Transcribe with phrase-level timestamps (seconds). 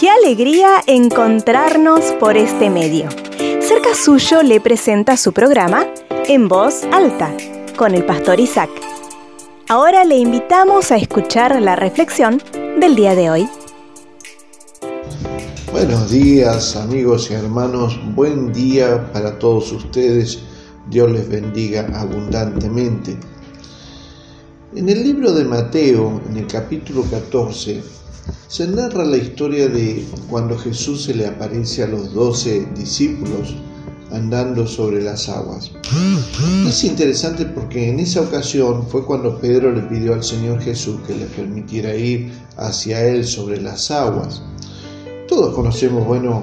[0.00, 3.10] Qué alegría encontrarnos por este medio.
[3.60, 5.86] Cerca suyo le presenta su programa
[6.28, 7.36] En voz alta
[7.76, 8.70] con el pastor Isaac.
[9.68, 12.40] Ahora le invitamos a escuchar la reflexión
[12.80, 13.48] del día de hoy.
[15.72, 20.38] Buenos días amigos y hermanos, buen día para todos ustedes,
[20.88, 23.18] Dios les bendiga abundantemente.
[24.74, 27.97] En el libro de Mateo, en el capítulo 14,
[28.48, 33.54] se narra la historia de cuando Jesús se le aparece a los doce discípulos
[34.10, 35.70] andando sobre las aguas.
[36.66, 41.14] Es interesante porque en esa ocasión fue cuando Pedro le pidió al Señor Jesús que
[41.14, 44.42] le permitiera ir hacia él sobre las aguas.
[45.28, 46.42] Todos conocemos, bueno,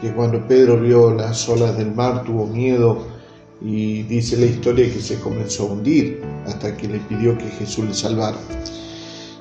[0.00, 3.06] que cuando Pedro vio las olas del mar tuvo miedo
[3.62, 7.84] y dice la historia que se comenzó a hundir hasta que le pidió que Jesús
[7.86, 8.36] le salvara.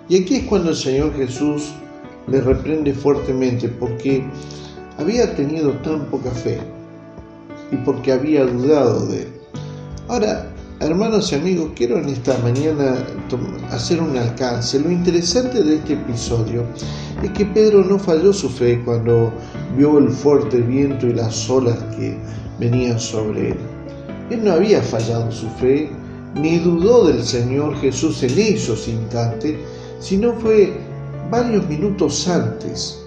[0.07, 1.73] Y aquí es cuando el Señor Jesús
[2.27, 4.23] le reprende fuertemente porque
[4.97, 6.59] había tenido tan poca fe
[7.71, 9.27] y porque había dudado de él.
[10.07, 13.03] Ahora, hermanos y amigos, quiero en esta mañana
[13.71, 14.79] hacer un alcance.
[14.79, 16.63] Lo interesante de este episodio
[17.23, 19.33] es que Pedro no falló su fe cuando
[19.75, 22.15] vio el fuerte viento y las olas que
[22.59, 23.57] venían sobre él.
[24.29, 25.89] Él no había fallado su fe,
[26.35, 29.55] ni dudó del Señor Jesús en esos instantes,
[30.05, 30.71] sino fue
[31.31, 33.01] varios minutos antes.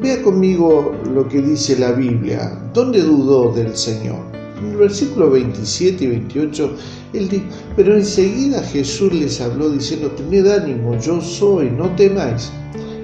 [0.00, 2.56] Vea conmigo lo que dice la Biblia.
[2.72, 4.20] ¿Dónde dudó del Señor?
[4.60, 6.72] En el versículo 27 y 28,
[7.14, 7.42] él dice,
[7.74, 12.52] pero enseguida Jesús les habló diciendo, tened ánimo, yo soy, no temáis.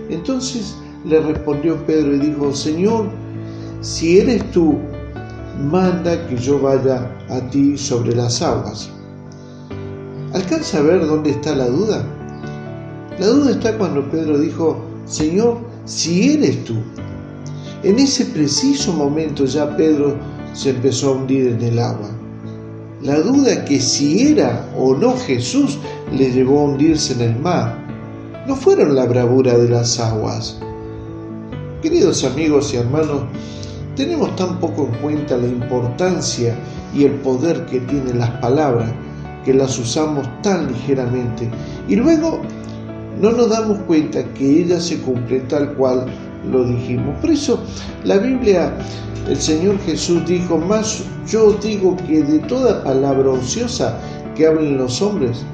[0.08, 3.06] Entonces le respondió Pedro y dijo, Señor,
[3.80, 4.78] si eres tú,
[5.68, 8.88] manda que yo vaya a ti sobre las aguas.
[10.32, 12.04] ¿Alcanza a ver dónde está la duda?
[13.18, 14.76] La duda está cuando Pedro dijo,
[15.06, 16.74] Señor, si eres tú.
[17.84, 20.16] En ese preciso momento ya Pedro
[20.52, 22.10] se empezó a hundir en el agua.
[23.02, 25.78] La duda que si era o no Jesús
[26.12, 27.78] le llevó a hundirse en el mar.
[28.48, 30.58] No fueron la bravura de las aguas.
[31.82, 33.22] Queridos amigos y hermanos,
[33.94, 36.56] tenemos tan poco en cuenta la importancia
[36.94, 38.90] y el poder que tienen las palabras
[39.44, 41.48] que las usamos tan ligeramente.
[41.88, 42.40] Y luego
[43.20, 46.06] no nos damos cuenta que ella se cumple tal cual
[46.50, 47.18] lo dijimos.
[47.20, 47.58] Por eso
[48.04, 48.72] la Biblia,
[49.28, 53.98] el Señor Jesús dijo, más yo digo que de toda palabra ociosa
[54.34, 55.44] que hablen los hombres,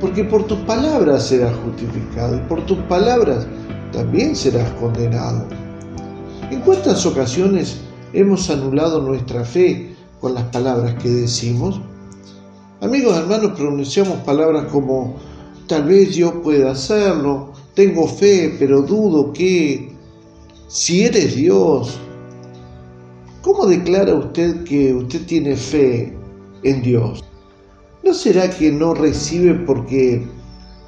[0.00, 3.46] porque por tus palabras serás justificado y por tus palabras
[3.92, 5.44] también serás condenado.
[6.50, 7.80] ¿En cuántas ocasiones
[8.12, 11.80] hemos anulado nuestra fe con las palabras que decimos?
[12.80, 15.16] Amigos, hermanos, pronunciamos palabras como
[15.66, 17.52] Tal vez yo pueda hacerlo.
[17.74, 19.92] Tengo fe, pero dudo que
[20.68, 21.98] si eres Dios,
[23.40, 26.14] ¿cómo declara usted que usted tiene fe
[26.62, 27.24] en Dios?
[28.02, 30.26] ¿No será que no recibe porque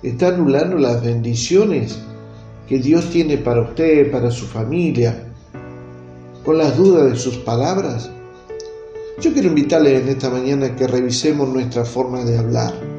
[0.02, 1.98] está anulando las bendiciones
[2.68, 5.32] que Dios tiene para usted, para su familia,
[6.44, 8.10] con las dudas de sus palabras?
[9.20, 12.93] Yo quiero invitarle en esta mañana que revisemos nuestra forma de hablar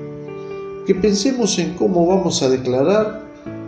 [0.85, 3.23] que pensemos en cómo vamos a declarar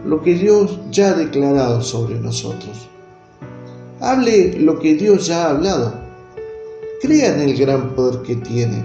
[0.06, 2.88] lo que Dios ya ha declarado sobre nosotros.
[4.00, 5.94] Hable lo que Dios ya ha hablado.
[7.02, 8.84] Crea en el gran poder que tiene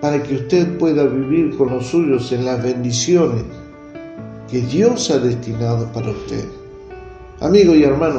[0.00, 3.44] para que usted pueda vivir con los suyos en las bendiciones
[4.50, 6.44] que Dios ha destinado para usted.
[7.40, 8.18] Amigo y hermano,